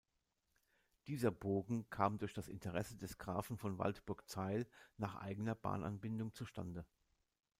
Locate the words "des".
2.97-3.19